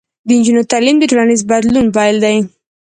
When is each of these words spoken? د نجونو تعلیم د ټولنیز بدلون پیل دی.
د 0.27 0.29
نجونو 0.39 0.61
تعلیم 0.71 0.95
د 0.99 1.03
ټولنیز 1.09 1.41
بدلون 1.51 1.85
پیل 1.95 2.15
دی. 2.23 2.35